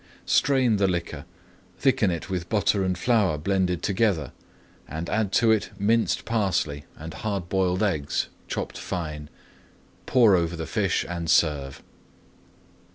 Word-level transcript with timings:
Strain 0.25 0.77
the 0.77 0.87
liquor, 0.87 1.25
thicken 1.77 2.09
it 2.09 2.27
with 2.27 2.49
butter 2.49 2.83
and 2.83 2.97
flour 2.97 3.37
blended 3.37 3.83
together, 3.83 4.31
and 4.87 5.07
add 5.11 5.31
to 5.33 5.51
it 5.51 5.69
minced 5.77 6.25
parsley 6.25 6.77
[Page 6.77 6.85
214] 6.93 7.03
and 7.03 7.13
hard 7.21 7.49
boiled 7.49 7.83
eggs, 7.83 8.27
chopped 8.47 8.79
fine. 8.79 9.29
Pour 10.07 10.35
over 10.35 10.55
the 10.55 10.65
fish 10.65 11.05
and 11.07 11.29
serve. 11.29 11.83